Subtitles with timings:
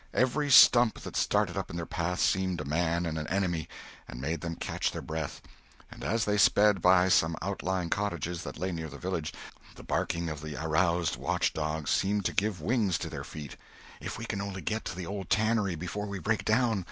[0.15, 3.69] Every stump that started up in their path seemed a man and an enemy,
[4.07, 5.43] and made them catch their breath;
[5.91, 9.31] and as they sped by some outlying cottages that lay near the village,
[9.75, 13.57] the barking of the aroused watch dogs seemed to give wings to their feet.
[13.99, 16.79] "If we can only get to the old tannery before we break down!"